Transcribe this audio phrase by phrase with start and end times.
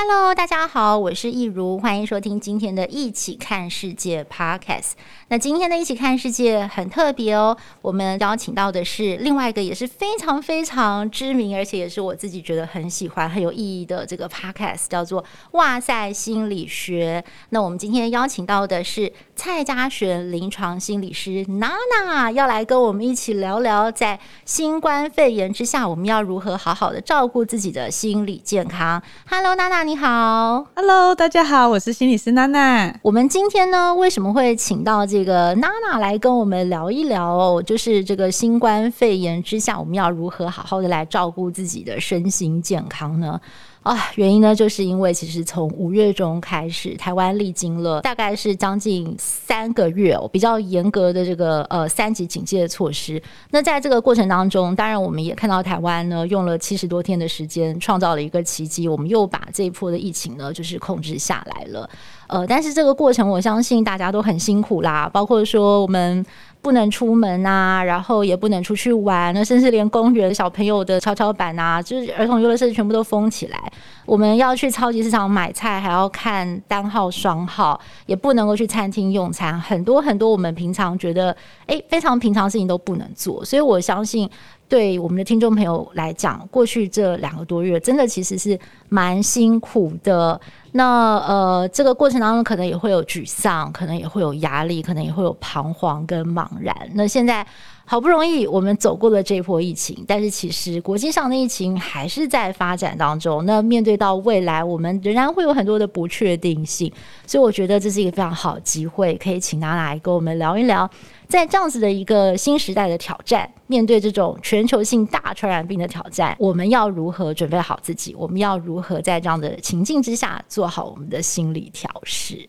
[0.00, 4.92] Hello，大家好，我是益如，欢迎收听今天的《一起看世界》Podcast。
[5.26, 15.20] 那今天的《一起看世界》很特别哦，我们邀请到的是另外一个也是非常非常知名，而且也是我自己觉得很喜欢、很有意义的这个 Podcast，叫做
[15.50, 17.20] 《哇塞心理学》。
[17.48, 21.72] 那我们今天邀请到的是蔡佳璇临床心理师娜
[22.06, 29.02] 娜，要来跟我们一起聊聊，在新冠肺炎之下，我们要如何好好的照顾自己的心理健康。
[29.28, 29.87] Hello，娜娜。
[29.88, 32.94] 你好，Hello，大家好，我是心理师娜娜。
[33.00, 37.62] 我们今天呢，为什么会请到这个娜娜来跟我们聊一聊哦？
[37.62, 43.40] 就是这个新冠肺炎之下，我们要如何好好的来照顾自己的身心健康呢？
[43.84, 53.22] 啊，原因呢，就是因为其实从五月中开始，台湾历经了大概是将近三个月哦，比较严格的这个呃三级警戒的措施。
[53.50, 61.88] 那在这个过程当中，当然我们也看到台湾呢用了七十多天的时间，创造了一个奇迹，我们又把这一波的疫情呢就是控制下来了。
[62.26, 66.24] 呃，但是这个过程，我相信大家都很辛苦啦，包括说我们。
[66.60, 73.72] 不能出门啊，然后也不能出去玩，那甚至连公园小朋友的跷跷板啊，就是儿童游乐设施全部都封起来。
[74.04, 81.34] 我们要去超级市场买菜，还要看单号双号，也不能够去餐厅用餐，很多很多我们平常觉得
[81.66, 83.44] 诶非常平常事情都不能做。
[83.44, 84.28] 所以我相信。
[84.68, 88.58] 对我们的听众朋友来讲，过去这两个多月，真的其实是
[88.88, 90.38] 蛮辛苦的。
[90.72, 96.76] 那呃，这个过程当中，可能也会有沮丧，可能也会有压力，可能也会有彷徨跟茫然。
[96.92, 97.44] 那现在
[97.86, 103.46] 好不容易我们走过了这波疫情，但是其实国际上的疫情还是在发展当中。
[103.46, 106.92] 那面对到未来，我们仍然会有很多的不确定性。
[107.26, 110.88] 所以我觉得这是一个非常好的机会，可以请娜娜来跟我们聊一聊。
[111.28, 118.14] 在这样子的一个新时代的挑战，面对这种全球性大传染病的挑战，我们要如何准备好自己？
[118.14, 122.48] 我们要如何在这样的情境之下做好我们的心理调试？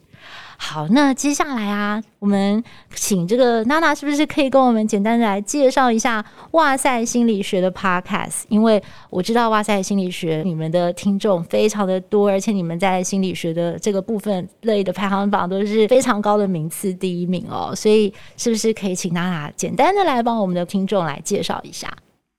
[0.61, 2.61] 好，那接下来啊，我们
[2.93, 8.43] 请这个娜娜是不是可以跟我们简单的来介绍一下哇塞心理学的 Podcast？
[8.49, 17.73] 因为我知道哇塞心理学你们的听众非常的多，而且你们在心理学的这个部分类的排行榜都是非常高的名次，第一名哦。
[17.73, 21.89] 所以是不是可以请娜娜简单的来帮我们的听众来介绍一下？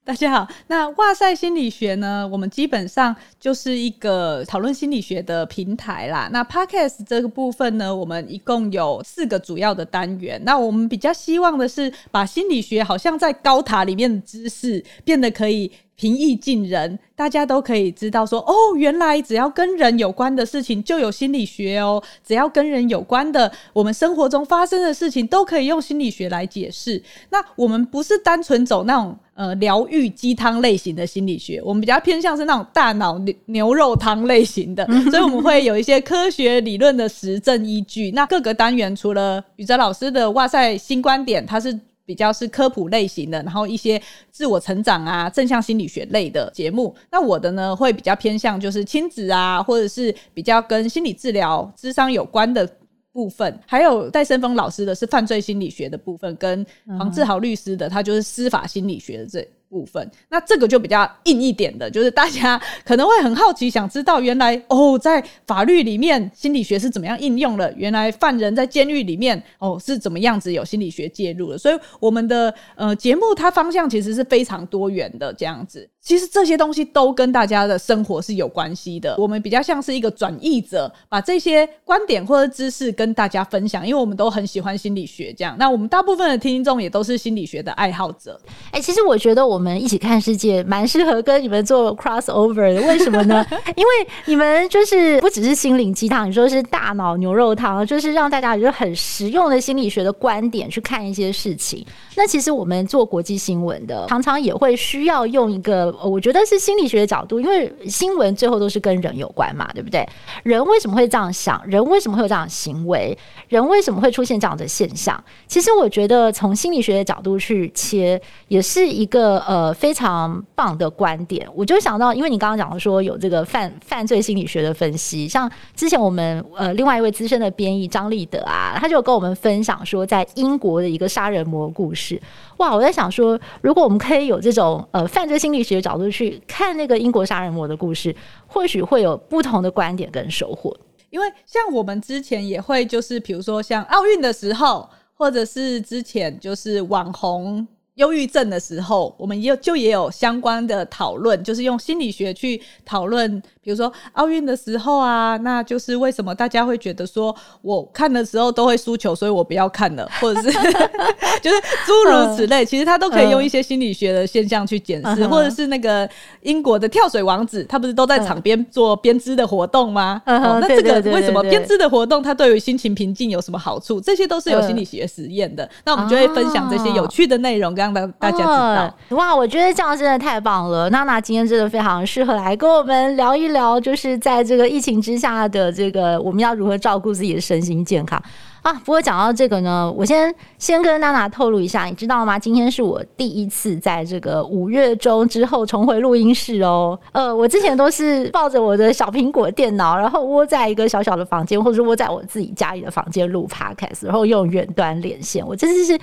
[0.02, 6.28] 大家好，那哇塞心理学呢，我们基本上就是一个讨论心理学的平台啦。
[6.32, 10.40] 那 Podcast 这个部分呢，我们一共有四个主要的单元。
[10.44, 15.70] 那我们比较希望的是，把心理学好像在高塔里面的知识，变得可以。
[16.00, 27.02] 平易近人，大家都可以知道说哦，原来只要跟人有关的事情就有心理学哦，只要跟人有关的，我们生活中发生的事情都可以用心理学来解释。
[27.28, 38.10] 那我们不是单纯走那种呃疗愈鸡汤类型的心理学，我们比较偏向是那种大脑牛牛肉汤类型的， 所以我们会有一些科学理论的实证依据。
[38.12, 41.78] 那各个单元除了宇哲老师的哇塞新观点，他是。
[42.10, 46.92] 比较是科普类型的，然后一些自我成长啊、正向心理学类的节目。
[47.08, 52.68] 那我的呢，会比较偏向就是亲子啊，或者是比较跟心理治疗、智商有关的
[53.12, 53.56] 部分。
[53.64, 56.66] 还有戴森峰老师的是犯罪心理学的部分，跟
[56.98, 59.48] 黄志豪律师的他就是司法心理学的这。
[59.70, 67.72] 部分，那这个就比较硬一点的，就是大家 可能会很好奇，想知道原来哦，在法律里面心理学是怎么样应用的？
[67.76, 71.56] 原来犯人在监狱里面哦是怎么样子有心理学介入的？
[71.56, 75.88] 所以我们的呃节目它方向其实是非常多元的，这样子。
[76.02, 79.14] 其实这些东西都跟大家的生活是有关系的。
[79.18, 85.32] 我们比较像是一个转译者，把这些观点或者知识跟大家分享，因为我们都很喜欢心理学。
[85.36, 88.40] 这样，那我们大部分的听众也都是心理学的爱好者。
[88.70, 92.80] 哎、其实我觉得我们一起看世界蛮适合跟你们做 crossover 的。
[92.88, 93.44] 为什么呢？
[93.76, 93.90] 因为
[94.24, 101.84] 你们就是不只是心灵鸡汤，你说是大脑牛肉汤，就是让大家有很实用的心理学的观点去看一些事情。
[102.16, 105.89] 那其实我们做国际新闻的，常常也会需要用一个。
[106.02, 110.06] 我觉得是心理学的角度，因为新闻最后都是跟人有关嘛，对不对？
[110.42, 111.60] 人为什么会这样想？
[111.66, 113.16] 人为什么会有这样的行为？
[113.48, 115.22] 人为什么会出现这样的现象？
[115.46, 121.46] 其实我觉得从心理学的角度去切，也是一个呃非常棒的观点。
[121.54, 132.20] 我就想到，因为你刚刚讲的说有这个犯犯罪心理学的分析，像之前我们呃另外一位资深的编译张立德啊，他就跟我们分享说，在英国的一个杀人魔故事。
[132.58, 138.14] 哇，我在想说，如果我们可以有这种呃犯罪心理学角度去看那个英国杀人魔的故事，
[138.46, 140.76] 或许会有不同的观点跟收获。
[141.10, 153.42] 因为像我们之前也会，就是比如说像奥运的时候，或者是之前就是网红忧郁症的时候，我们也就也有相关的讨论，就是用心理学去讨论。
[153.62, 160.50] 比如说奥运的时候啊，那就是为什么大家会觉得说我看的时候都会输球，所以我不要看了， 或者是
[161.42, 166.08] 就是诸如此类，其实他都可以用一些心理学的现象去检视，或者是那个
[166.42, 170.22] 英国的跳水王子，他不是都在场边做编织的活动吗？
[170.26, 174.00] 那这个为什么编织的活动它对于心情平静有什么好处？
[174.00, 175.68] 这些都是有心理学实验的。
[175.84, 178.94] 那我们就会分享这些有趣的内容，让大大家知道。
[179.16, 180.88] 哇，我觉得这样真的太棒了！
[180.90, 188.20] 娜娜今天真的非常适合来跟我们聊一聊，就是在这个疫情之下的这个，我们要如何照顾自己的身心健康
[188.62, 188.72] 啊？
[188.72, 192.38] 不过讲到这个呢，我先先跟娜娜透露一下，你知道吗？
[192.38, 196.98] 今天是我第一次在这个五月中之后重回录音室哦。
[197.12, 205.46] 呃，我之前都是抱着我的小苹果电脑，然后窝在一个小小的房间，或者是窝在我自己家里的房间录 Podcast，然后用远端连线。
[205.46, 205.98] 我真的是。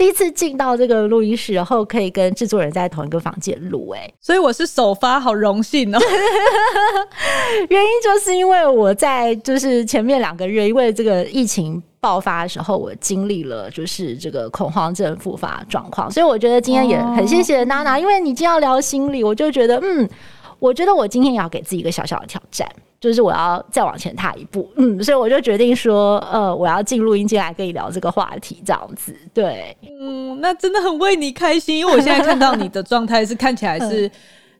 [0.00, 5.98] 第一次进到这个录音室，然后可以跟制作人在同一个房间录，哎，所以我是首发，好荣幸哦。
[7.68, 20.08] 原因就是因为我在就是前面两个月，因为这个疫情爆发的时候，我经历了就是这个恐慌症复发状况，所以我觉得今天也很谢谢娜娜，因为你今天要聊心理，我就觉得嗯，
[20.58, 22.66] 我觉得我今天也要给自己一个小小的挑战。
[23.00, 34.10] 就是我要再往前踏一步，嗯，所以我就决定说，呃，我要进录音间来跟你聊这个话题，这样子，对，嗯，那真的很为你开心，因为我现在看到你的 状态是看起来是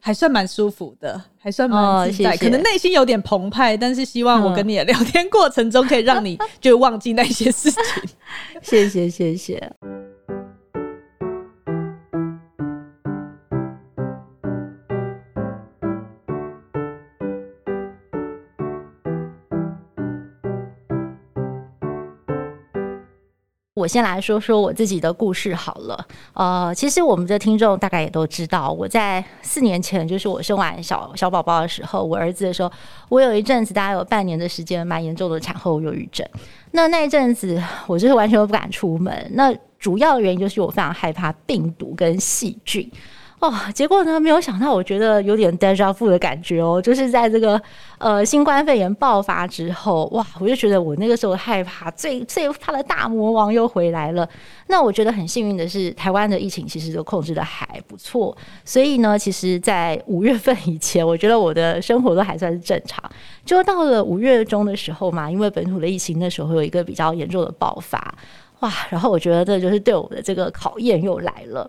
[0.00, 7.82] 还算蛮舒服的，还算蛮自在，可能内心有点澎湃，但是希望我跟你的聊天过程中可以让你就忘记那些事情，
[8.62, 9.70] 谢谢，谢谢。
[23.74, 26.06] 我先来说说我自己的故事好了。
[26.32, 32.72] 呃，其实我们的听众大概也都知道，我在四年前，就是我生完小小宝宝的时候，我儿子的时候，
[33.08, 36.26] 我有一阵子大概有半年的时间，蛮严重的产后忧郁症。
[36.72, 39.30] 那那一阵子，我就是完全都不敢出门。
[39.34, 42.90] 那主要的原因就是我非常害怕病毒跟细菌。
[43.40, 47.58] 哦，结果呢，没有想到，我觉得有点 déjà vu 的感觉哦，就是在这个
[47.96, 54.28] 呃新冠肺炎爆发之后，哇，我就觉得我那个时候害怕最最怕的大魔王又回来了。
[54.66, 63.02] 那我觉得很幸运的是，台湾的疫情其实都控制得还不错，所以呢，其实，在五月份以前，我觉得我的生活都还算是正常。
[63.46, 68.14] 就到了五月中的时候嘛，因为本土的疫情那时候有一个比较严重的爆发，
[68.58, 71.66] 哇，然后我觉得这就是对我的这个考验又来了。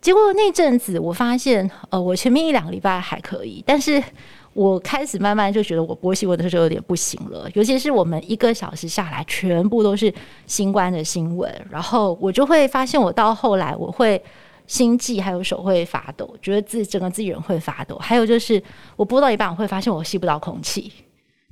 [0.00, 4.02] 结果那阵子，我发现，呃，我前面一两个礼拜还可以，但是
[4.54, 10.12] 我开始慢慢就觉得我播新闻的时候有点不行了，尤其是我们一个小时下来全部都是
[10.46, 14.20] 新冠的新闻，然后我就会发现，我到后来我会
[14.66, 18.62] 心悸，还有手会发抖，觉得自己整个自己人会发抖，还有就是
[18.96, 20.90] 我播到一半，我会发现我吸不到空气，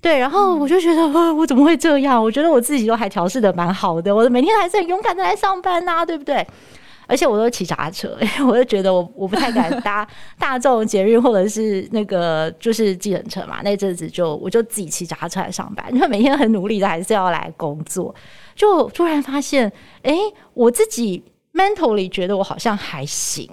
[0.00, 2.22] 对，然后我就觉得，哇，我怎么会这样？
[2.22, 6.46] 我觉得我自己都还调试的蛮好的，我每天还是很勇敢的来上班呐、啊，对不对？
[7.08, 10.06] 而且我都骑脚踏车， 我就觉得我我不太敢 搭
[10.38, 13.62] 大众捷运或者是那个就是计程车嘛。
[13.64, 18.14] 那阵子就我就自己骑脚踏车来上班，因为每天很努力的还是要来工作。
[18.54, 19.66] 就突然发现，
[20.02, 20.18] 哎、欸，
[20.52, 21.24] 我自己
[21.54, 23.48] mentally 觉得我好像还行，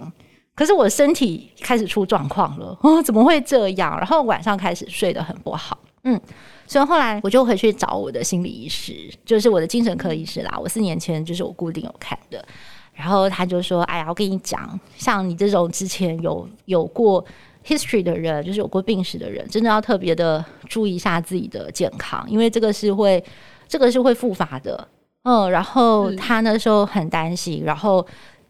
[0.53, 2.77] 可是我身体开始出状况了。
[2.81, 3.95] 哦，怎么会这样？
[3.97, 5.77] 然后晚上开始睡得很不好。
[6.03, 6.19] 嗯，
[6.67, 8.93] 所以后来我就回去找我的心理医师，
[9.25, 10.55] 就是我的精神科医师啦。
[10.61, 12.45] 我四年前就是我固定有看的。
[12.95, 17.23] 然后他就说：“哎呀，我跟你讲，像你这种之前有有过
[17.65, 23.23] history 的人，就是有过病史的人，真的要特别的注意一下自己的健康，因为这个是会，
[23.67, 24.87] 这个是会复发的。
[25.23, 28.05] 嗯，然后他那时候很担心，然后。”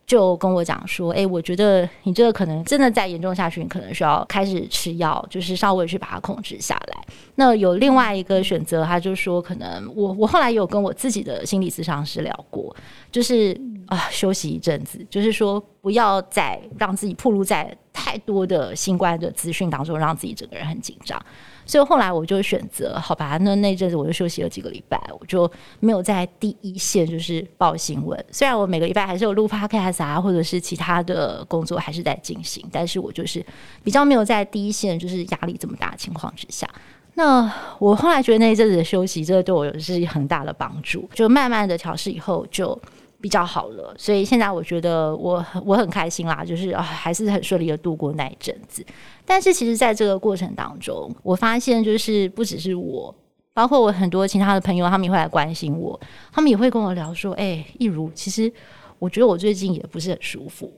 [0.07, 7.03] 就跟我讲说，哎、欸，我觉得你这个可能真的再严重下去，你可能需要开始吃药，就是稍微去把它控制下来。
[7.33, 12.75] 那有另外一个选择，他就说，可能我我后来有跟我自己的心理咨商师聊过，
[13.11, 21.23] 就是啊，休息一阵子，就是说不要再让自己暴露在太多的新冠的资讯当中，让自己整个人很紧张。
[21.67, 25.49] 所以后来我就选择，好吧，那那阵子我就休息了几个礼拜，我就
[25.79, 28.23] 没有在第一线就是报新闻。
[28.31, 33.43] 虽然我每个礼拜还是有录 podcast 啊，或者是其他的工作还是在进行，但是我就是
[33.83, 36.69] 比较没有在第一线，就是压力这么大的情况之下。
[37.15, 42.79] 那我后来觉得那一阵子的休息，这个对我有是很大的帮助，就慢慢的调试以后就。
[43.25, 48.85] 比较好了，所以现在我觉得我我很开心啦，就是啊还是很顺利的度过那一阵子。
[49.25, 53.11] 但是其实在这个过程当中，我发现就是不只是我，
[53.51, 55.99] 包括我很多其他的朋友，他们也会来关心我，
[56.31, 58.53] 他们也会跟我聊说：“哎，一如，其实
[58.99, 60.71] 我觉得我最近也不是很舒服，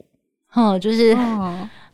[0.48, 1.14] 哼，就是。”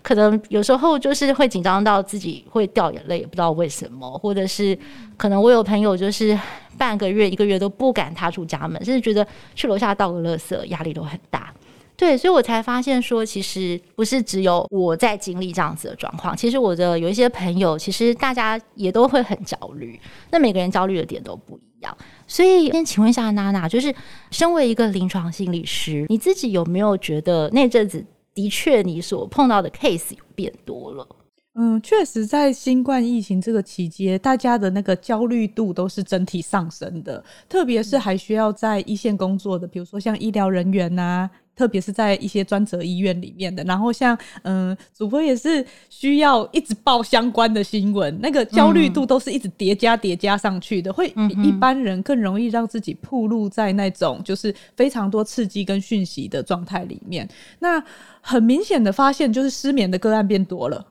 [0.04, 4.78] 可能有时候就是会紧张到自己会掉眼泪，也不知道为什么，或者是
[5.16, 6.38] 可能我有朋友就是
[6.78, 11.54] 半个月、一个月都不敢踏出家门，甚至觉得去楼下倒个垃圾压力都很大。
[11.96, 19.98] 对，所以我才发现说，其实不是只有我在经历这样子的状况，其实我的有一些朋友，其实大家也都会很焦虑。
[20.32, 21.96] 那每个人焦虑的点都不一样，
[22.28, 23.94] 所以先请问一下娜娜，就是
[24.32, 28.04] 身为一个临床心理师，你自己有没有觉得那阵子？
[28.34, 31.08] 的确，你所碰到的 case 有变多了。
[31.56, 37.24] 嗯，确实，在新冠疫情这个期间，大家的那个焦虑度都是整体上升的。
[37.48, 43.64] 特别是还需要在一线工作的，比如说像医疗人员呐、啊，特别是在一些专责医院里面的。
[43.64, 57.28] 然后像嗯，主播也是需要一直报相关的新闻，那个焦虑度都是一直叠加叠加上去的，会比一般人更容易让自己暴露在那种就是非常多刺激跟讯息的状态里面。
[57.60, 57.84] 那
[58.22, 60.86] 很明显的发现，就是失眠的个案变多了。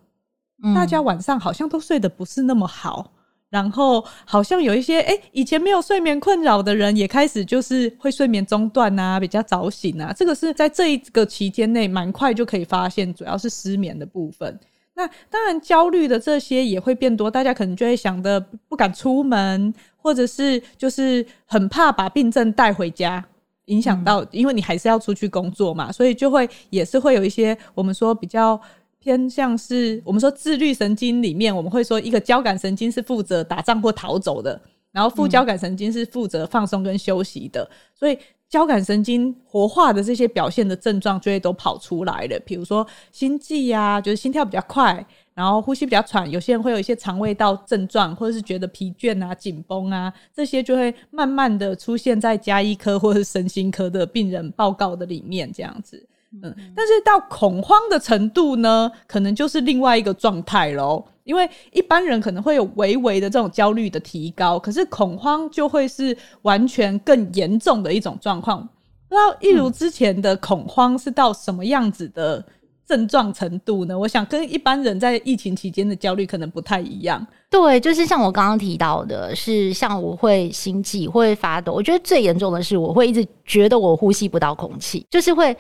[0.65, 3.13] 嗯、大家晚上好像都睡得不是那么好，
[3.53, 10.11] 然后好像有一些诶、欸，以前没有睡眠困扰的人，也开始就是会睡眠中断啊，比较早醒啊。
[10.11, 14.59] 这个是在这一个期间内蛮快就可以发现，主要是失眠的部分。
[14.95, 18.41] 那当然焦虑的这些也会变多，大家可能就会想的
[18.71, 23.23] 不敢出门，或者是就是很怕把病症带回家。
[23.67, 28.61] 影响到，因为你还是要出去工作嘛，所以就会也是会有一些我们说比较
[29.03, 34.61] 偏向是我们说自律神经里面，我们会说一个交感神经是负责打仗或逃走的，
[34.93, 38.17] 然后副交感神经是负责放松跟休息的，所以
[38.49, 45.05] 交感神经活化的这些表现的症状就会都跑出来了，比如说心悸呀，就是心跳比较快。
[45.35, 56.07] 然后呼吸比较喘，有些人会有一些肠胃道症状，或者是觉得疲倦啊、紧绷啊，这些就会慢慢的出现在家医科或是身心科的病人报告的里面，这样子。
[56.43, 61.05] 嗯，但是到恐慌的程度呢，可能就是另外一个状态喽。
[61.25, 68.61] 因为一般人可能会有微微的这种焦虑的提高，可是恐慌就会是完全更严重的一种状况。
[69.09, 72.45] 不知道一如之前的恐慌是到什么样子的？
[72.85, 73.97] 症状程度呢？
[73.99, 77.25] 我想跟一般人在疫情期间的焦虑可能不太一样。
[77.49, 81.73] 对，就是像我刚刚提到的，是像我会心悸，会发抖。
[81.73, 85.57] 我觉得最严重的是，我会一直觉得我呼吸不到空气，就是会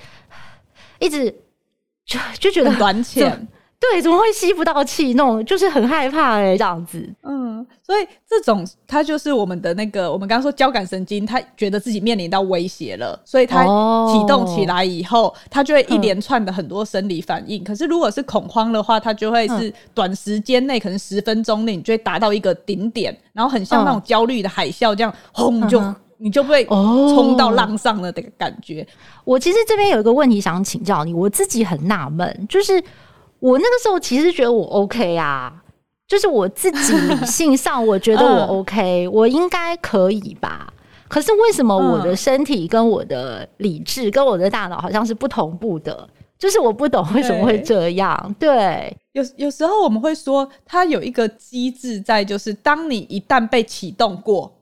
[1.02, 1.30] 一直
[2.06, 3.48] 就就觉得很短浅。
[3.90, 5.14] 对，怎么会吸不到气？
[5.14, 7.04] 那种就是很害怕哎、欸，这样子。
[7.24, 17.60] 嗯，所以这种它就是我们的那个，我们刚刚说交感神经，它觉得自己面临到威胁了，所以它启动起来以后，哦、它就会一连串的很多生理反应。
[17.60, 28.86] 嗯、可是如果是恐慌的话，它就会是短时间内，可能十分钟内，你就会达到一个顶点，然后很像那种焦虑的海啸这样，轰就、嗯、你就被冲到浪上了的感觉。
[29.24, 32.82] 我其实这边有一个问题想请教你，我自己很纳闷，就是。
[33.42, 35.52] 我那个时候其实觉得我 OK 啊，
[36.06, 40.72] 就是我自己理性上我觉得我 OK，我应该可以吧？
[41.08, 46.08] 可是为什么我的身体跟我的理智跟我的大脑好像是不同步的？
[46.38, 48.36] 就是我不懂为什么会这样。
[48.38, 54.52] 对，有有时候我们会说，它有一个机制在，就是当你一旦被启动过。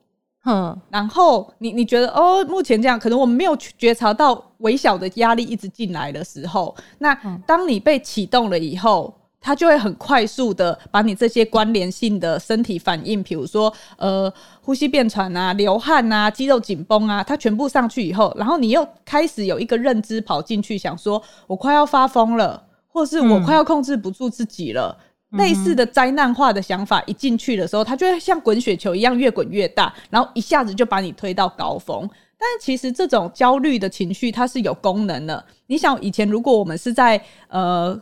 [0.43, 7.13] 嗯，然后你你觉得哦，目前这样，可能我们没有觉察到微小的压力一直进来的时候，那
[7.45, 24.97] 当你被启动了以后，它就会很快速的把你这些关联性的身体反应，比如说呃呼吸变喘啊、流汗啊、肌肉紧绷啊，它全部上去以后，然后你又开始有一个认知跑进去，想说我快要发疯了，或是我快要控制不住自己了。
[24.99, 32.09] 嗯类似的灾难化的想法一进去的时候，它就会像滚雪球一样越滚越大，然后一下子就把你推到高峰。
[32.37, 35.45] 但是其实这种焦虑的情绪它是有功能的。
[35.67, 37.93] 你想以前如果我们是在呃，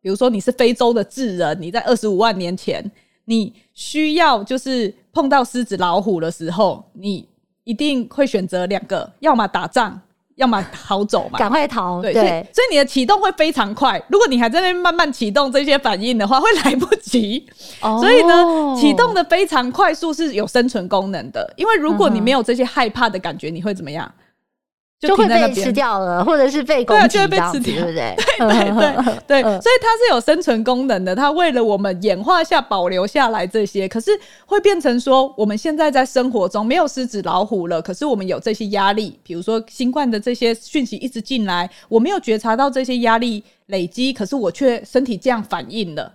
[0.00, 2.88] 比如说你是非洲的智人，你在二十五万年前，
[3.24, 7.28] 你需要就是碰到狮子老虎的时候，你
[7.64, 10.00] 一定会选择两个，要么打仗。
[10.38, 12.00] 要么逃走嘛，赶快逃。
[12.00, 14.00] 对，对，所以，所以你的启动会非常快。
[14.08, 17.44] 如果你还在那边慢慢启动这些反应的话，会来不及。
[17.80, 21.52] 哦、所以呢，启动的非常快速是有生存功能的。
[21.56, 24.10] 因为如果你没有这些害怕的感觉，你会怎么样？
[25.00, 28.16] 就会被吃掉了，或者是被攻击，就会被吃掉， 对不对？
[28.36, 31.14] 对 对对对，所以它是有生存功能的。
[31.14, 34.10] 它为了我们演化下保留下来这些，可是
[34.44, 46.12] 会变成说，我们现在在生活中没有狮子老虎了，可是我们有这些压力，比如说新冠的这些讯息一直进来，我没有觉察到这些压力累积，可是我却身体这样反应了。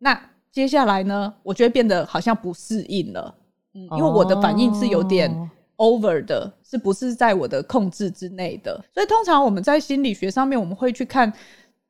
[0.00, 0.20] 那
[0.52, 3.34] 接下来呢，我就会变得好像不适应了，
[3.74, 5.50] 嗯，因为我的反应是有点。
[5.78, 8.84] over 的是不是在我的控制之内的？
[8.92, 11.32] 所以通常我们在心理学上面，我们会去看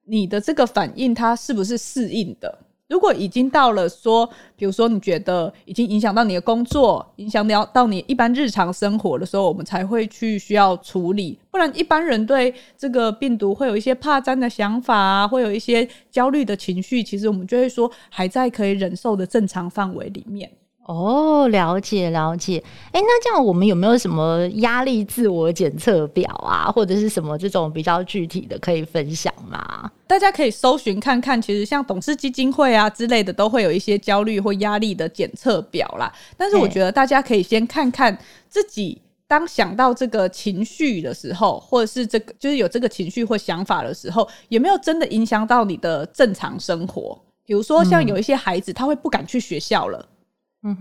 [0.04, 2.58] 你的这个反应，它是不是适应的。
[2.86, 11.38] 如果已经到了说，比如说你觉得已经影响到你的工作，影响到到你一般日常生活的时候，我们才会去需要处理。
[11.50, 20.52] 不然一般人对这个病毒会有一些怕沾的想法啊，会有一些焦虑的情绪，其实我们就会说还在可以忍受的正常范围里面。
[20.84, 22.62] 哦，了解了解。
[22.92, 29.90] 哎，那这样我们有没有什么压力自我检测表啊，或者是什么这种比较具体的可以分享吗？
[30.06, 36.12] 大家可以搜寻看看，其实像董事基金会啊之类的，都会有一些焦虑或压力的检测表啦。
[36.36, 38.16] 但是我觉得大家可以先看看
[38.50, 47.18] 自己，当想到这个情绪的时候，或者是这个就是有这个情绪或想法的时候，有没有真的影响到你的正常生活？
[47.46, 50.08] 比如说，像有一些孩子，他会不敢去学校了。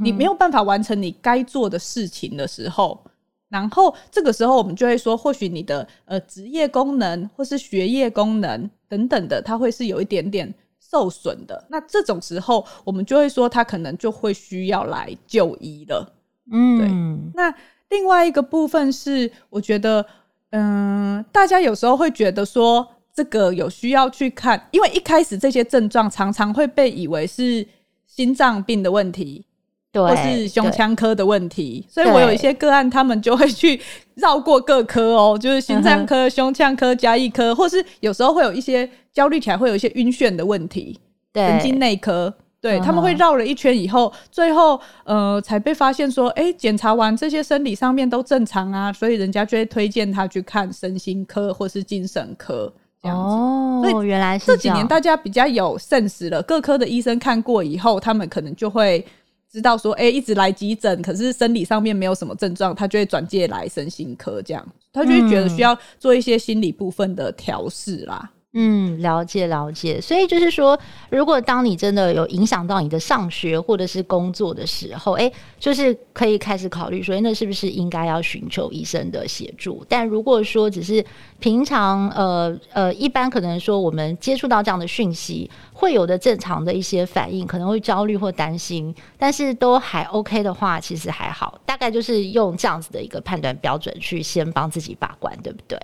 [0.01, 3.03] 你没有办法完成你该做的事情的时候，
[3.49, 11.65] 然后这个时候我们就会说，或许你的呃职业功能或是学业功能等等的，它会是有一点点受损的。
[11.69, 16.13] 那这种时候，我们就会说，他可能就会需要来就医了。
[16.51, 16.87] 嗯，对。
[17.35, 17.53] 那
[17.89, 20.05] 另外一个部分是，我觉得，
[20.51, 27.67] 嗯、呃，大家有时候会觉得说，这个有需要去看，因为一开始这些症状常常会被以为是
[28.07, 29.45] 心脏病的问题。
[29.93, 33.79] 或是胸腔科的问题，所以我有一些个案，他们就会去
[34.15, 40.99] 绕过各科哦，就是心脏科、胸腔科、加医科，或是有时候会有一些焦虑起来会有一些晕眩的问题，
[41.35, 53.35] 神经内科，对，他们会绕了一圈以后，最后呃才被发现说，哎，检查完这些生理上面都正常啊，所以人家就会推荐他去看身心科或是精神科这样子。
[53.35, 59.05] 哦，所以原来是这几年大家比较有 sense 了，各科的医生看过以后，他们可能就会。
[59.53, 68.31] 知道说，哎、欸，一直来急诊，可是生理上面没有什么症状，他就会转介来身心科，这样，他就会觉得需要做一些心理部分的调试啦。
[68.55, 79.83] 嗯，了解了解，所以就是说，如果当你真的有影响到你的上学或者是工作的时候，哎，就是可以开始考虑说，那是不是应该要寻求医生的协助？
[79.89, 81.03] 但如果说只是
[81.39, 95.79] 平常，呃呃，一般可能说我们接触到这样的讯息，会有的正常的一些反应，可能会焦虑或担心，但是都还 OK 的话，其实还好，大概就是用这样子的一个判断标准去先帮自己把关，对不对？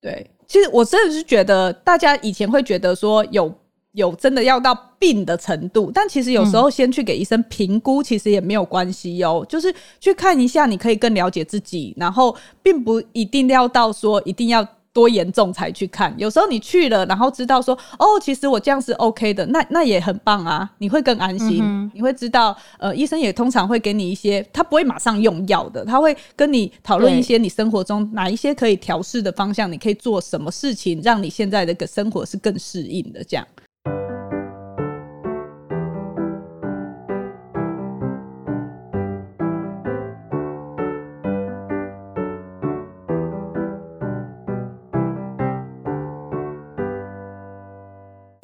[0.00, 0.30] 对。
[0.52, 3.50] 其实我真的是觉得，大家以前会觉得说有
[3.92, 9.42] 有真的要到病的程度，但其实有时候先去给医生评估，其实也没有关系哦。
[9.48, 14.62] 就是去看一下，你可以更了解自己，然后并不一定要到说一定要。
[14.92, 16.14] 多严重才去看？
[16.18, 33.46] 有时候你去了，然后知道说，哦，其实我这样是 OK 的，那那也很棒啊，你会更安心，嗯、你会知道，呃，医生也通常会给你一些，他不会马上用药的，他会跟你讨论一些你生活中哪一些可以调试的方向，你可以做什么事情，让你现在的个生活是更适应的这样。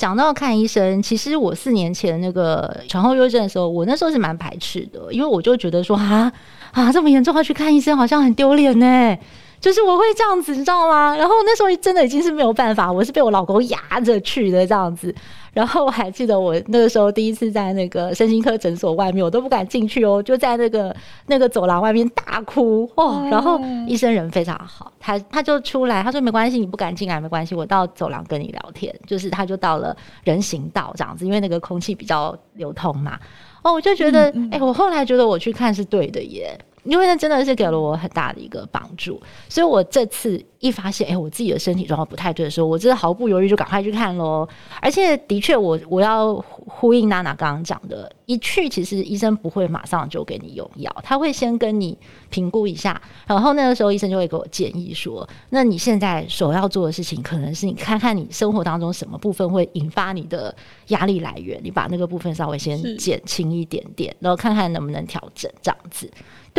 [0.08, 6.32] 讲到看医生，其实我四年前那个产后忧郁症的时候，我那时候是蛮排斥的，因为我就觉得说啊
[6.70, 9.18] 啊这么严重，要去看医生好像很丢脸呢。
[9.60, 11.16] 就是我会这样子，你知道吗？
[11.16, 15.14] 然后那时候真的已经是没有办法，我是被我老公压着去的这样子。
[15.52, 20.94] 然后我还记得我那个时候第一次在那个身心科诊所外面，我都不敢进去哦，就在那个
[21.26, 23.26] 那个走廊外面大哭哦。
[23.28, 28.94] 然后医生人非常好，他他就出来，他说没关系，你不敢进来没关系，我到走廊跟你聊天。
[29.06, 33.18] 就是他就到了人行道这样子，因为那个空气比较流通嘛。
[33.62, 36.56] 哦，我就觉得，哎、嗯嗯欸，我后来觉得我去看是对的耶。
[36.88, 44.48] 因为那真的是给了我很大的一个帮助，所以我这次一发现，哎、我自己的身体状况不太对的时候，我真的毫不犹豫就赶快去看喽。
[44.81, 46.35] 而且，的确，我我要
[46.66, 51.96] 呼应娜娜刚刚讲的，一去，其实医生不会马上就给你用药，他会先跟你
[52.31, 60.55] 评估一下，然后那个时候医生就会给我建议说，那你现在首要做的事情，可能是你看看你生活当中什么部分会引发你的
[60.88, 66.11] 压力来源，你把那个部分稍微先减轻一点点，然后看看能不能调整这样子。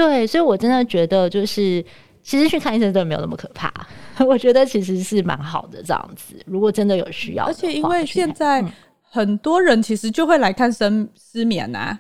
[0.07, 1.83] 对，所以我真的觉得就是，
[2.23, 3.71] 其实去看医生真的没有那么可怕，
[4.25, 6.35] 我觉得其实是蛮好的这样子。
[6.45, 8.63] 如果真的有需要，而且因为现在。
[9.11, 11.99] 很多人其实就会来看失失眠啊，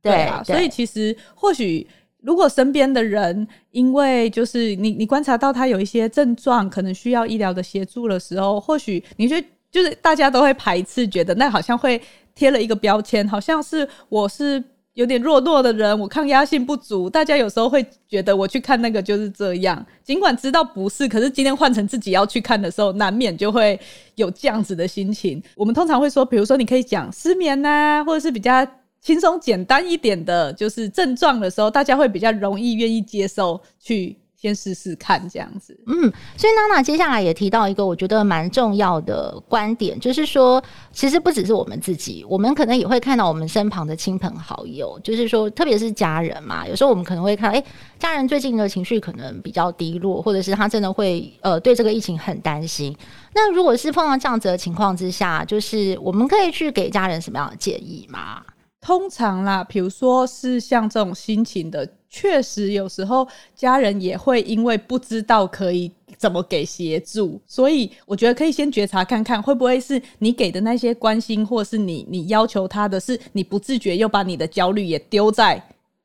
[0.00, 1.86] 对啊，对，所以其实或许
[2.22, 9.36] 如果身边的人因为就是你你观察到他有一些症状，可能需要医疗的协助的时候，或许你就
[9.70, 12.00] 就是大家都会排斥，觉得那好像会
[12.34, 14.64] 贴了一个标签，好像是我是。
[14.96, 19.84] 有点弱弱的人，我抗压性不足，大家有时候会觉得我去看那个就是这样。
[20.02, 23.78] 尽管知道不是，可是今天换成自己要去看的时候，难免就会
[24.14, 25.42] 有这样子的心情。
[25.54, 28.66] 我们通常会说，比如说你可以讲失眠呐，或者是比较
[29.02, 34.16] 轻松简单一点的，就是症状的时候，大家会比较容易愿意接受去。
[34.36, 47.64] 先试试看这样子，嗯，所以娜娜接下来也提到一个我觉得蛮重要的观点，就是说，其实不只是我们自己，我们可能也会看到我们身旁的亲朋好友，就是说，特别是家人嘛，有时候我们可能会看，哎、欸，
[47.98, 52.94] 家人最近的情绪可能比较低落，或者是他真的会呃对这个疫情很担心。
[53.34, 58.42] 那如果是碰到这样子的情况之下，就是我们可以去给家人什么样的建议吗？
[58.82, 61.88] 通常啦，比如说是像这种心情的。
[62.08, 75.62] 确实，有时候家人也会因为不知道可以怎么给协助，所以我觉得可以先觉察看看，会不会是你给的那些关心，或是你你要求他的是你不自觉又把你的焦虑也丢在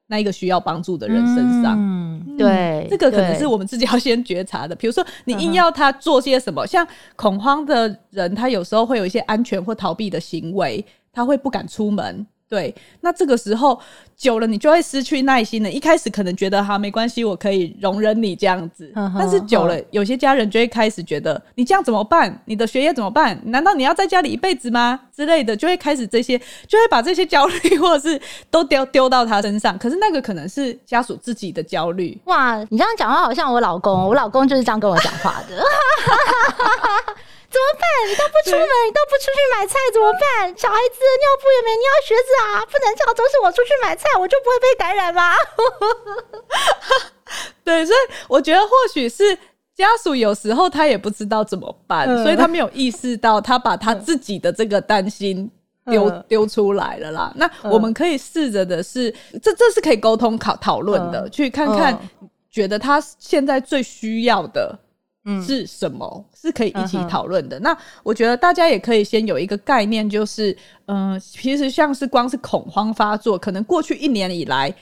[0.08, 1.78] 那一个需要帮助的人身上。
[1.78, 4.76] 嗯，对，这个可能是我们自己要先觉察的。
[4.76, 6.86] 比如说，你硬要他做些什么，像
[7.16, 10.84] 恐慌的人，他有时候会有一些安全或逃避的行为，
[11.14, 12.28] 他会不敢出门。
[12.52, 13.80] 对，那这个时候
[14.18, 15.72] 久了，你就会失去耐心了。
[15.72, 22.42] 一开始可能觉得哈没关系，我可以容忍你这样子，但是久了，有些家人就会开始觉得你这样怎么办？
[22.44, 23.40] 你的学业怎么办？
[23.46, 25.00] 难道你要在家里一辈子吗？
[25.16, 26.38] 之类的，就会开始这些，
[26.68, 29.78] 就会把这些焦虑 或者是都丢丢到他身上。
[29.78, 32.20] 可是那个可能是家属自己的焦虑。
[32.26, 35.64] 哇，你这样讲话好像我老公，我老公就是这样跟我讲话的。
[37.52, 37.84] 怎么办？
[38.08, 40.48] 你都不出门，你都不出去买菜，怎么办？
[40.58, 45.36] 小孩子的尿布也没，你要学子啊，不能这样，都是我出去买菜，我就不会被感染吗？
[47.64, 49.38] 对，所以我觉得或许是
[49.76, 55.52] 家属有时候他也不知道怎么办，嗯、所以他没有意识到他把他自己的这个担心
[55.86, 57.34] 丢丢、嗯、出来了啦。
[57.36, 61.98] 那我们可以试着的是，这这是可以沟通讨讨论的、嗯，去看看
[62.50, 64.78] 觉得他现在最需要的。
[65.46, 67.62] 是什么、嗯、是可以一起讨论的、嗯？
[67.62, 70.52] 那我觉得大家也可以先有一个概念，就是，
[70.86, 74.74] 嗯、呃，其实像是光是恐慌发作，可能过去一年以来，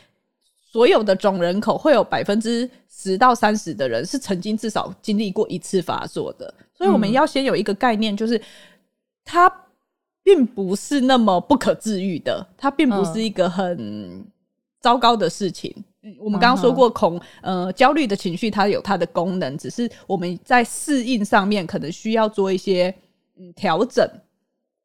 [0.71, 6.53] 所有的总人口会有百分之十到三十的人是曾经至少经历过一次发作的。
[6.73, 8.41] 所以我们要先有一个概念，就是
[9.25, 9.51] 它
[10.23, 14.25] 并不是那么不可治愈的，它并不是一个很
[14.79, 15.75] 糟糕的事情。
[16.19, 22.93] 我们刚刚说过恐，恐呃焦虑的情绪，它有它的功能，只是我们在适应上面可能需要做一些
[23.37, 24.09] 嗯调整。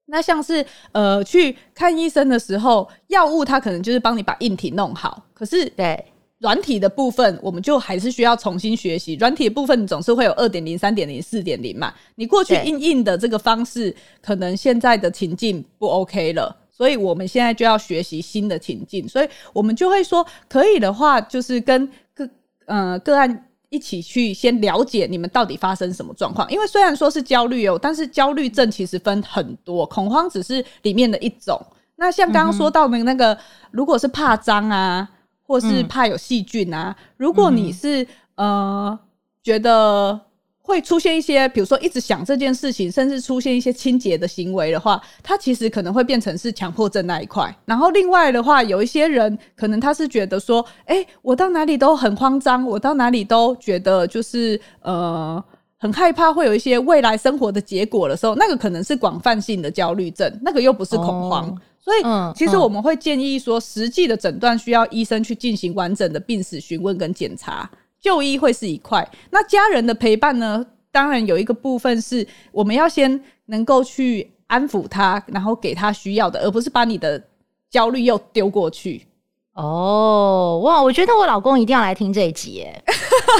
[0.06, 6.04] 那像是呃去看医生的时候，药物它可能就是帮你把硬体弄好，可是对
[6.40, 9.14] 软体的部分，我们就还是需要重新学习。
[9.14, 16.54] 软体的部分总是会有二点零、三点零、四点零嘛，你过去硬硬的这个方式，可能现在的情境不 OK 了。
[16.76, 22.28] 所以我们现在就要学习新的情境，所以我们就会说，可以的话，就是跟个
[22.66, 26.50] 呃个案一起去先了解你们到底发生什么状况。
[26.50, 31.56] 因为虽然说是焦虑哦，但是焦虑症其实分很多，恐慌只是里面的一种。
[31.94, 33.38] 那像刚刚说到的那个，嗯、
[33.70, 35.08] 如果是怕脏啊，
[35.46, 38.98] 或是怕有细菌啊，嗯、如果你是呃
[39.44, 40.20] 觉得。
[40.66, 47.54] 会出现一些，比如说一直想这件事情，甚至出现一些清洁的行为的话，它其实可能会变成是强迫症那一块。
[47.66, 55.44] 然后另外的话，有一些人可能他是觉得说，哎，我到哪里都很慌张，我到哪里都觉得就是呃
[55.76, 61.46] 很害怕，会有一些未来生活的结果的时候，那个可能是广泛性的焦虑症，那个又不是恐慌。
[61.46, 62.02] 哦、所以
[62.34, 67.70] 其实我们会建议说，实际的诊断需要医生去进行完整的病史询问跟检查。
[68.04, 70.64] 就医会是一块，那家人的陪伴呢？
[70.92, 77.20] 当然有一个部分是我们要先能够去安抚他，然后给他需要的，而不是把你的
[77.70, 79.06] 焦虑又丢过去。
[79.54, 80.82] 哦，哇！
[80.82, 82.84] 我觉得我老公一定要来听这一集耶。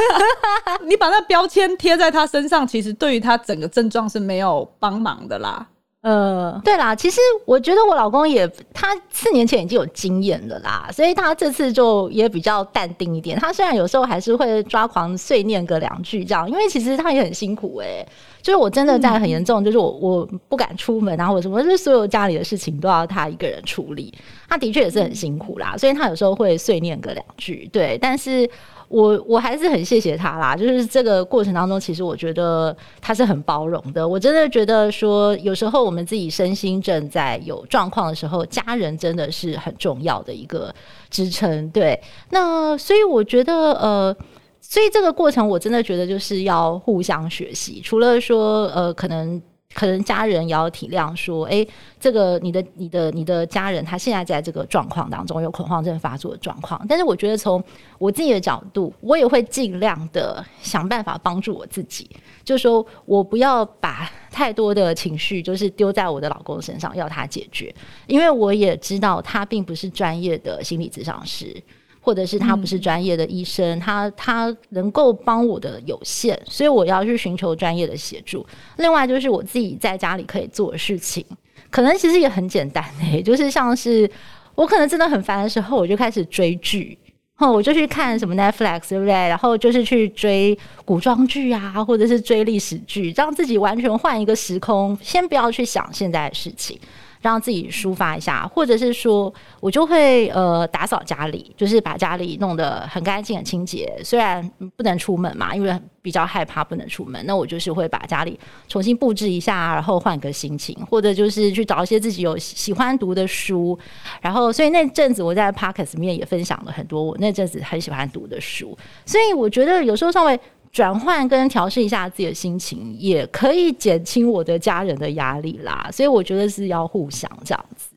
[0.89, 5.69] 你把那标签贴在他身上，其实对于他整个症状是没有帮忙的啦。
[6.05, 13.39] 呃，对啦，其实我觉得我老公也，他四年前已经有经验了啦，所以他这次就也比较淡定一点。
[13.39, 18.07] 他虽然有时候还是会抓狂碎念个两句这样，因为其实他也很辛苦哎、
[18.43, 24.13] 就是我真的在很严重，就是我我不敢出门，然后我什么，就是所有家里的事情都要他一个人处理。
[24.47, 28.47] 他的确也是很辛苦啦，所以他有时候会碎念个两句，对，但是。
[28.95, 34.07] 我我还是很谢谢他啦，就是这个过程当中，其实我觉得他是很包容的。
[34.07, 40.73] 我真的觉得说，有时候我们自己身心正在有状况的时候，家人真的是很重要的一个
[41.11, 41.69] 支撑。
[41.71, 44.17] 对，那所以我觉得，呃，
[44.61, 47.81] 所以这个过程我真的觉得就是要互相学习。
[47.83, 49.43] 除了说，呃，可能。
[49.75, 51.67] 可能家人也要体谅，说，哎，
[51.99, 56.81] 这个你的、你的、你的家人，他现在在这个状况当中有恐慌症发作的状况。
[56.89, 57.63] 但是，我觉得从
[57.99, 62.09] 我自己的角度，我也会尽量的想办法帮助我自己，
[62.45, 67.75] 就是说我不要把太多的情绪就是丢在我的老公身上，要他解决，
[68.07, 71.61] 因为我也知道他并不是专业的心理咨商师。
[72.05, 78.47] 或者是他不是专业的医生，嗯、他他能够帮我的有限，所以我要去寻求专业的协助。
[78.77, 81.25] 另外就是我自己在家里可以做的事情，
[81.71, 84.09] 可能其实也很简单诶、欸，就是像是
[84.55, 86.99] 我可能真的很烦的时候，我就开始追剧，
[87.39, 89.15] 哦，我就去看什么 Netflix，对不对？
[89.15, 96.79] 然后就是去追古装剧啊，或者是追历史剧，让自己完全换一个时空，先不要去想现在的事情。
[97.25, 103.91] 让自己抒发一下，或者是说我就会呃打扫家里，就是把家里弄得很干净、很清洁。
[104.05, 113.79] 虽然不能出门嘛，因为比较害怕不能出门，那我就是会把家里重新布置一下，然后换个心情，或者就是去找一些自己有喜欢读的书。
[114.21, 118.77] 然后，所以那阵子我在 Podcast 面也分享了很多我那阵子很喜欢读的书。
[119.07, 120.39] 所以我觉得有时候稍微。
[120.75, 125.89] 转换跟调试一下自己的心情，也可以减轻我的家人的压力啦。
[125.93, 127.94] 所以我觉得是要互相这样子。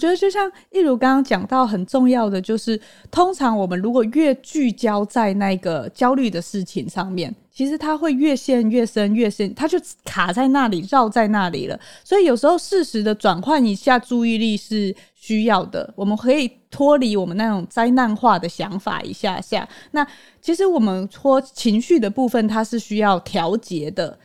[0.00, 7.32] 觉得就像一如刚刚讲到，很重要的就是，通常我们如果越聚焦在那个焦虑的事情上面。
[7.52, 11.78] 其实它会越陷越深，越深，它就卡在那里，绕在那里了。
[12.02, 15.92] 所以有时候适时的转换一下注意力是需要的。
[15.94, 19.68] 我们可以脱离我们那种灾难化的想法一下下。
[19.90, 20.06] 那
[20.40, 24.18] 其实我们说情绪的部分，它是需要调节的。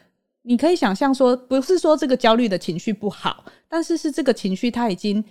[0.43, 5.21] 你可以想象说，不是说这个焦虑的情绪不好，但是是这个情绪它已经。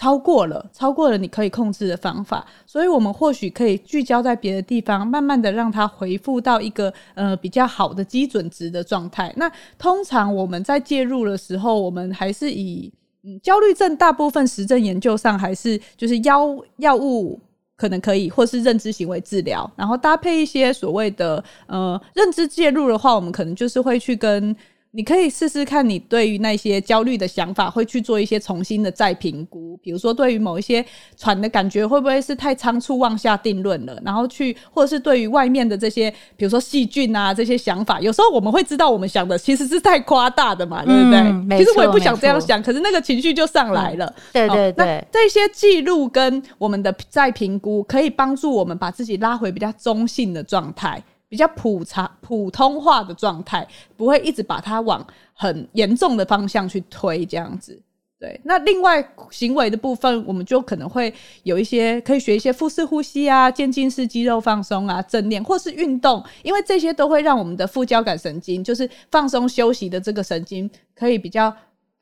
[0.00, 9.30] 超过了，超过了你可以控制的方法，所以我们或许可以聚焦在别的地方，慢慢的让它恢复到一个呃比较好的基准值的状态。
[9.36, 12.90] 那通常我们在介入的时候，我们还是以
[13.24, 17.38] 嗯焦虑症大部分实证研究上还是就是药药物
[17.76, 24.56] 可能可以，或是认知行为治疗，然后搭配一些所谓的呃认知介入的话，我们可能就是会去跟。
[24.92, 29.78] 你可以试试看，你对于那些焦虑的想法，会去做一些重新的再评估。
[29.80, 30.84] 比如说，对于某一些
[31.16, 33.96] 喘的感觉，会不会是太仓促妄下定论了？
[34.04, 41.20] 然后去，或者是对于外面的这些，比如说细菌啊这些想法，有时候我们会知道，我们想的其实是太夸大的嘛，对不对？
[41.20, 44.06] 嗯，其实我也不想这样想，可是那个情绪就上来了。
[44.06, 51.00] 嗯，对对对，那这些记录跟我们的再评估，可以帮助我们把自己拉回比较中性的状态。
[51.30, 53.66] 比较普常、普通话的状态，
[53.96, 57.80] 不会一直把它往很严重的方向去推，这样子。
[58.18, 61.10] 对，那另外行为的部分，我们就可能会
[61.44, 71.50] 有一些可以学一些腹式呼吸啊、渐进式肌肉放松啊、正念或是运动，因为这些都会让我们的副交感神经，就是放松休息的这个神经，可以比较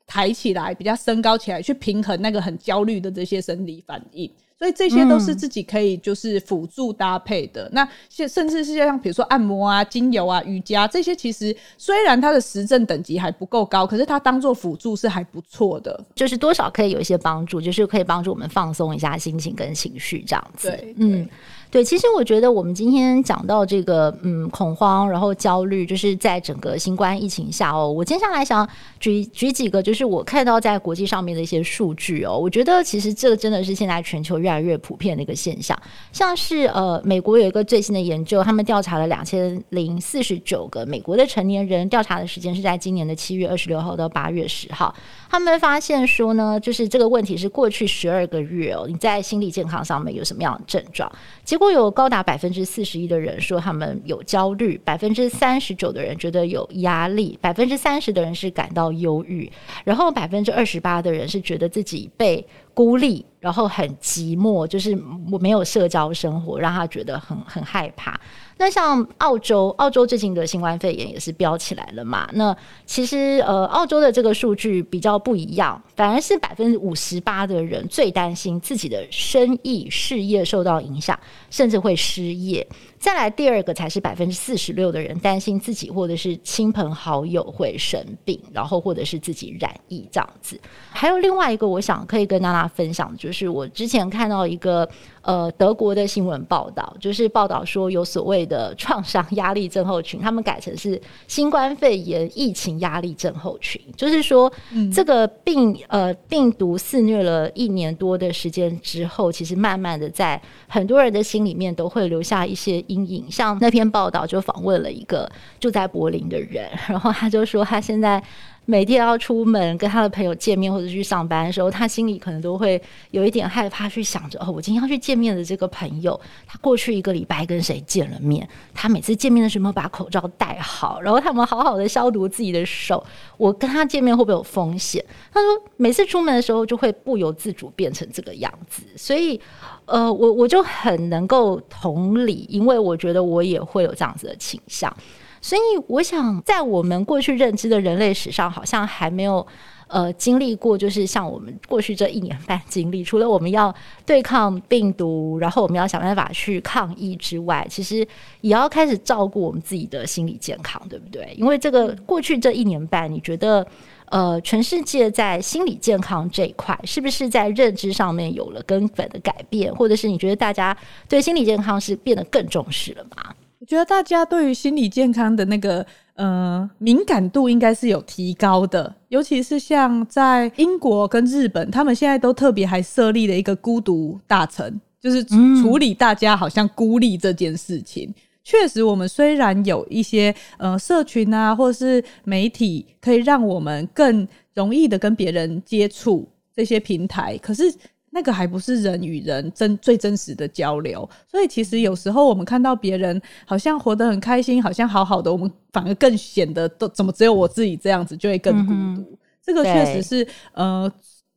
[0.05, 4.29] 抬起来、比较升高起来，去平衡那个很焦虑的这些生理反应。
[4.59, 7.63] 所以这些都是自己可以就是辅助搭配的。
[7.69, 20.69] 嗯、那现甚至是像比如说按摩啊、精油啊、瑜伽这些，其实虽然它的实证等级还不够高，可是它当做辅助是还不错的，就是多少可以有一些帮助，就是可以帮助我们放松一下心情跟情绪这样子。
[20.69, 21.27] 对，嗯。
[21.71, 27.87] 对，其实我觉得我们今天讲到这个，嗯，恐慌，然后焦虑，就是在整个新冠疫情下哦。
[27.87, 28.67] 我接下来想
[28.99, 32.35] 举举几个，就是我看到在国际上面的一些数据哦。
[32.35, 35.79] 我觉得其实这个真的是现在全球越来越普遍的一个现象。
[36.11, 44.91] 像是呃，美国有一个最新的研究，他们调查了两千零四十九个美国的成年人，调查的时间是在今年的七月二十六号到八月十号。
[45.29, 51.11] 他们发现说呢，就是这个问题是过去十二个月哦，你在心理健康上面有什么样的症状？
[51.45, 59.51] 结果有高达百分之四十一的人说他们有焦虑，百分之三十九的人觉得有压力，百分之三十的人是感到忧郁，
[59.83, 62.43] 然后百分之二十八的人是觉得自己被
[62.79, 64.97] 孤立，然后很寂寞，就是
[65.29, 68.17] 我没有社交生活，让他觉得很很害怕。
[68.55, 72.29] 那像澳洲，澳洲最近的新冠肺炎也是飙起来了嘛？
[72.31, 82.65] 那其实呃，澳洲的这个数据比较不一样，反而是百分之五十八的人最担心自己的生意事业受到影响，甚至会失业。
[82.99, 90.59] 再来第二个才是百分之四十六的人担心自己或者是亲朋好友会生病，然后或者是自己染疫这样子。
[90.91, 94.87] 还有另外一个，我想可以跟娜娜分享，就是我之前看到一个。
[95.21, 104.51] 呃，德国的新闻报道就是报道说有所谓的创伤压力症候群，他们改成是新冠肺炎疫情压力症候群，就是说
[104.93, 113.29] 这个病呃病毒肆虐了一年多的时间之后，其实慢慢的在很多人的心里面都会留下一些阴影。
[113.29, 115.29] 像那篇报道就访问了一个
[115.59, 118.23] 住在柏林的人，然后他就说他现在。
[118.69, 122.79] 每天要出门跟他的朋友见面或者去上班的时候，他心里可能都会
[123.09, 128.47] 有一点害怕，去想着哦，我今天要去见面的这个朋友，他过去一个礼拜跟谁见了面？
[128.71, 133.03] 他每次见面的时候把口罩戴好，然后他们好好的消毒自己的手。
[133.37, 135.03] 我跟他见面会不会有风险？
[135.33, 139.41] 他说每次出门的时候就会不由自主变成这个样子，所以
[139.85, 144.95] 呃，我我就很能够同理，因为我觉得我也会有这样子的倾向。
[145.41, 149.45] 所以，我想在我们过去认知的人类史上，好像还没有
[149.87, 153.73] 呃经历过，就是像我们过去这一年半经历，除了我们要
[154.05, 158.07] 对抗病毒，然后我们要想办法去抗疫之外，其实
[158.41, 161.33] 也要开始照顾我们自己的心理健康，对不对？
[161.37, 163.65] 因为这个过去这一年半，你觉得
[164.05, 170.75] 呃，全世界在心理健康这一块，是不是在认知上面有了根本的改变，或者是你觉得大家
[171.07, 173.33] 对心理健康是变得更重视了吗？
[173.59, 185.21] 我觉得大家对于心理健康的那个呃敏感度应该是有提高的，尤其是像在英国跟日本，他们现在都特别还设立了一个孤独大臣，就是
[185.61, 188.13] 处理大家好像孤立这件事情。
[188.45, 197.73] 确实，我们虽然有一些呃社群啊，或是媒体，可以让我们更容易的跟别人接触这些平台，可是。
[198.11, 209.11] 那个还不是人与人真最真实的交流，所以其实有时候我们看到别人好像活得很开心，好像好好的，我们反而更显得都怎么只有我自己这样子，就会更孤独。
[209.11, 210.91] 嗯、这个确实是呃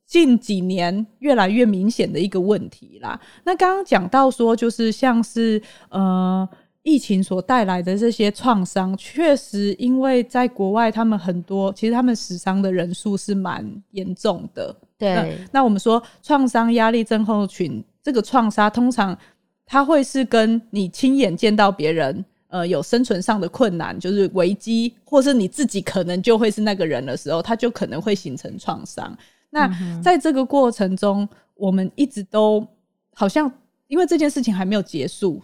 [0.06, 3.20] 近几年越来越明显的一个问题啦。
[3.44, 6.48] 那刚刚讲到说，就是像是呃
[6.82, 14.74] 疫情所带来的这些创伤，确实因为在国外，他们很多其实他们死伤的人数是蛮严重的。
[15.02, 19.18] 对，那，那我们说创伤压力症候群，这个创伤通常
[19.66, 29.16] 它会是跟你亲眼见到别人呃有生存上的困难，就是危机，或是你自己可能就会是那个人的时候，它就可能会形成创伤。
[29.50, 29.68] 那
[30.00, 32.64] 在这个过程中，我们一直都
[33.12, 33.50] 好像
[33.88, 35.42] 因为这件事情还没有结束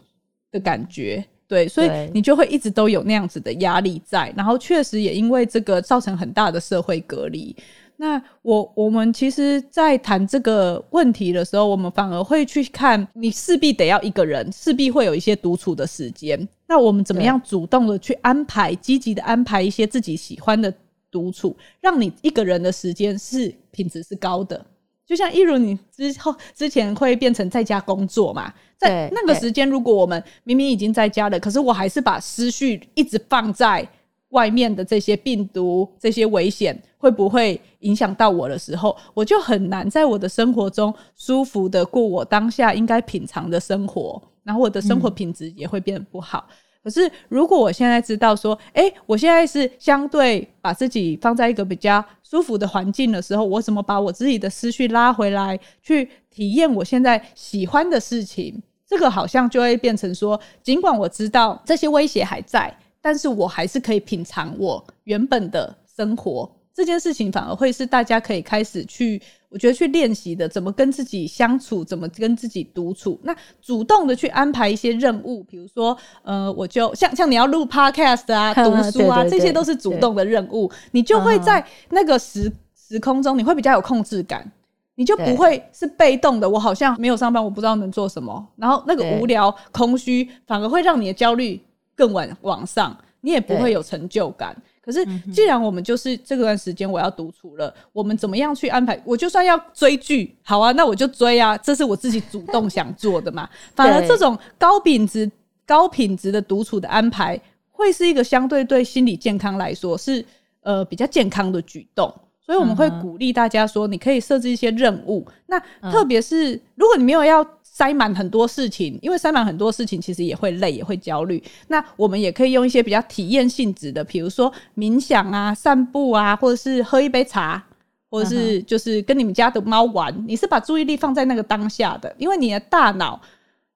[0.52, 7.56] 的感觉，对，所以你就会一直都有那样子的压力在，然后确实也因为这个造成很大的社会隔离。
[8.00, 16.48] 那我我们其实，在谈这个问题的时候，我们反而会去看，你势必得要一个人，势必会有一些独处的时间。
[16.68, 20.72] 那我们怎么样主动的去安排，积极的安排一些自己喜欢的
[21.10, 24.64] 独处，让你一个人的时间是品质是高的。
[25.04, 33.88] 就像一如你之后之前会变成在家工作嘛，在那个时间，如果我们明明已经在家了，可是我还是把思绪一直放在。
[34.30, 46.46] 外面的这些病毒、这些危险会不会影响到我的时候，我就很难在我的生活中舒服的过我当下应该品尝的生活，然后我的生活品质也会变得不好。
[46.84, 58.62] 可是如果我现在知道说，诶，我现在是相对把自己放在一个比较舒服的环境的时候，我怎么把我自己的思绪拉回来，去体验我现在喜欢的事情？
[58.86, 62.74] 这个好像就会变成说，尽管我知道这些威胁还在。
[63.00, 73.18] 但是我还是可以品尝我原本的生活，这件事情反而会是大家可以开始去，我觉得去练习的，怎么跟自己相处，怎么跟自己独处。
[73.22, 84.50] 那主动的去安排一些任务，比如说，呃，我就像 像你要录 podcast 啊，读书啊，这些都是主动的任务，你就会在那个时时空中，你会比较有控制感，
[84.94, 86.48] 你就不会是被动的。
[86.48, 91.60] 我好像没有上班，我不知道能做什么，然后那个无聊、空虚，反而会让你的焦虑。
[91.98, 94.56] 更往往上，你也不会有成就感。
[94.80, 98.98] 可可是既然我们就是这段时间我要独处了，我们怎么样去安排？
[99.04, 103.46] 我就算要追剧，好啊，那我就追啊，这是我自己主动想做的嘛。
[103.76, 105.30] 反而这种高品质、
[105.66, 107.38] 高品质的独处的安排，
[107.70, 110.24] 会是一个相对对心理健康来说是
[110.62, 112.10] 呃比较健康的举动。
[112.40, 115.22] 所以我们会鼓励大家说，你可以设置一些任务。
[115.48, 115.60] 那
[115.92, 117.46] 特别是如果你没有要
[117.78, 121.40] 塞满很多事情，因为塞满很多事情其实也会累，也会焦虑。
[121.68, 127.64] 那我们也可以用一些比较体验性质的，比如说冥想啊、散步啊，或者是喝一杯茶，
[128.10, 130.12] 或者是就是跟你们家的猫玩。
[130.26, 133.20] 你是把注意力放在那个当下的，因为你的大脑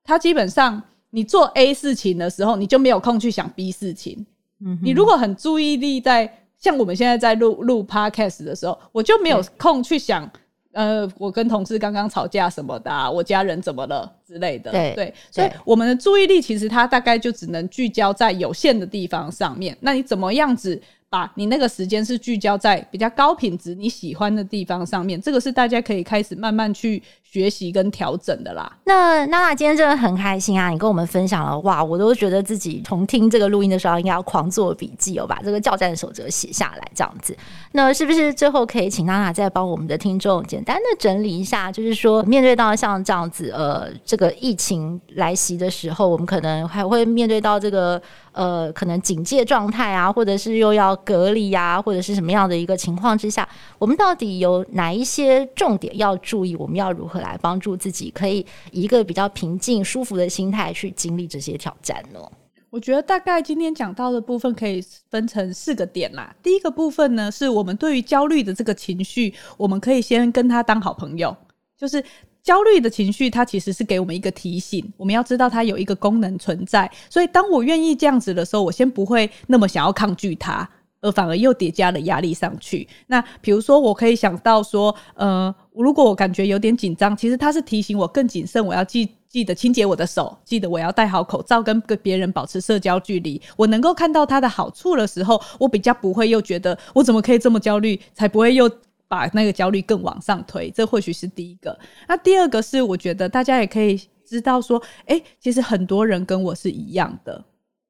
[0.03, 4.27] 它基本上你做 A 事情的时候，你就没有空去想 B 事情。
[4.65, 6.39] 嗯，你如果很注意力在。
[6.59, 10.31] 像我们现在在录录 podcast 的时候，我就没有空去想，
[10.73, 14.70] 呃，我跟同事刚刚吵架什么的，啊，我家人怎么了之类的。
[14.70, 19.77] 对，对，所以我们的注意力其实它大概就只能聚焦在有限的地方上面。
[19.81, 20.81] 那你怎么样子？
[21.13, 28.79] 把你那个时间是聚焦在比较高品质你喜欢的地方上面，这个是大家可以开始慢慢去学习跟调整的啦。
[28.85, 30.71] 那娜娜今天真的很开心啊！
[30.71, 37.37] 你跟我们分享了哇，我都觉得自己重听这个录音的时候应该要狂做笔记哦，把这个教战守则写下来这样子。
[37.73, 41.71] 那是不是最后可以请娜娜再帮我们的听众简单的整理一下？
[41.71, 48.01] 就是说，面对到像这样子呃，这个疫情来袭的时候，我们可能还会面对到这个。
[48.33, 56.57] 呃，可能警戒状态啊，或者是又要隔离啊，或者是什么样的一个情况之下，我们到底有哪一些重点要注意？
[56.57, 62.20] 我们要如何来帮助自己，可以以一个比较平静、舒服的心态去经历这些挑战呢？
[62.70, 66.35] 我觉得大概今天讲到的部分可以分成四个点啦。
[66.43, 71.37] 第一个部分呢，是我们对于焦虑的这个情绪，我们可以先跟他当好朋友，
[71.76, 72.03] 就是。
[72.43, 76.90] 焦虑的情绪，它其实是给我们一个提醒，我们要知道它有一个功能存在。
[77.09, 80.68] 所以，当我愿意这样子的时候，我先不会那么想要抗拒它，
[81.01, 82.88] 而反而又叠加了压力上去。
[83.07, 93.40] 那比如说，我可以想到说，呃，如果我感觉有点紧张，其实它是提醒我更谨慎，我要记记得清洁我的手，记得我要戴好口罩，跟跟别人保持社交距离。
[93.57, 98.68] 我能够看到它的好处的时候，我比较不会又觉得我怎么可以这么焦虑，才不会又。
[99.13, 101.79] 把那个焦虑更往上推，这或许是第一个。
[102.09, 107.45] 那第二个是，我觉得大家也可以知道说，诶，其实很多人跟我是一样的，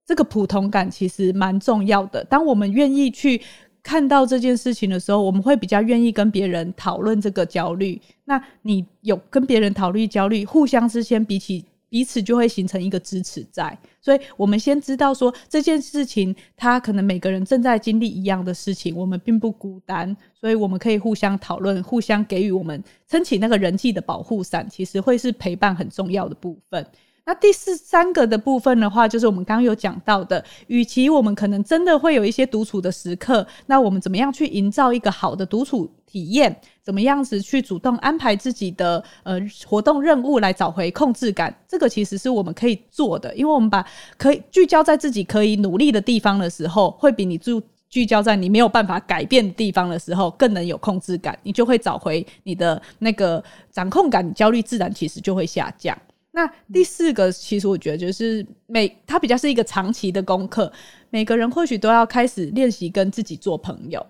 [0.04, 2.24] 这个普通感其实蛮重要的。
[2.24, 3.40] 当我们愿意去
[3.84, 8.02] 看到这件事情的时候，我们会比较愿意跟别人讨论这个焦虑。
[8.24, 11.64] 那你有跟别人讨论焦虑，互相之间比起。
[11.92, 26.86] 彼此就会形成一个支持在，所以我们先知道说这件事情，他可能每个人正在经历一样的事情，我们并不孤单，所以我们可以互相讨论，互相给予我们撑起那个人际的保护伞，其实会是陪伴很重要的部分。
[27.24, 36.54] 那第四三个的部分的话，就是我们刚刚有讲到的，与其我们可能真的会有一些独处的时刻，那我们怎么样去营造一个好的独处体验？
[36.82, 41.56] 怎么样子去主动安排自己的呃活动任务来找回控制感？
[41.68, 43.86] 这个其实是我们可以做的，因为我们把
[44.18, 55.96] 可以聚焦在自己可以努力的地方的时候，会比你聚聚焦在你没有办法改变的地方的时候更能有控制感，你就会找回你的那个掌控感，焦虑自然其实就会下降。
[56.32, 60.72] 那第四个，其实我觉得就是每它比较是一个长期的功课，
[61.10, 64.04] 每个人或许都要开始练习跟自己做朋友。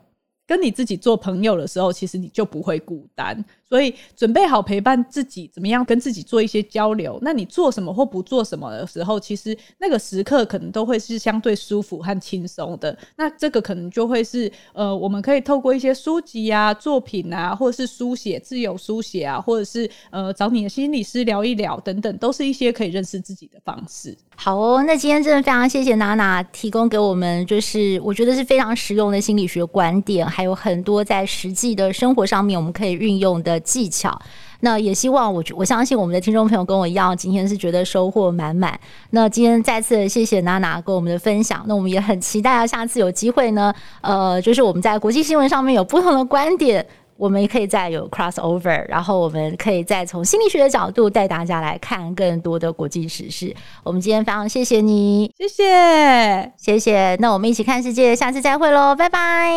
[0.44, 3.42] 跟你自己做朋友的时候，其实你就不会孤单。
[3.72, 7.18] 所以准备好陪伴自己，怎么样跟自己做一些交流？
[7.22, 12.94] 那你做什么或不做什么的时候，其实那个时刻可能都会是相对舒服和轻松的。
[13.16, 24.14] 那这个可能就会是呃，我们可以透过一些书籍啊、作品啊，或者是书写、自由书写啊，或者是呃找你的心理师聊一聊等等，都是一些可以认识自己的方式。
[24.36, 33.61] 好哦，那今天真的非常谢谢娜娜提供给我们，就是我觉得是非常实用的心理学观点，还有很多在实际的生活上面我们可以运用的。
[33.62, 34.16] 技巧，
[34.60, 38.78] 那也希望我我相信我们的听众朋友跟我一样，今天是觉得收获满满。
[39.10, 46.86] 那今天再次谢谢娜娜跟我们的分享，那我们也很期待啊，下次有机会呢，呃，就是我们在国际新闻上面有不同的观点，
[47.16, 53.54] 我们也可以再有 cross over，然后我们可以再从心理学的角度带大家来看更多的国际时事。
[53.84, 57.16] 我们今天非常谢谢你，谢谢，谢谢。
[57.20, 59.52] 那我们一起看世界，下次再会喽，拜拜，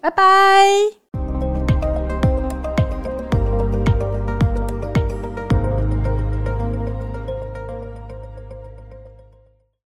[0.00, 1.53] 拜拜。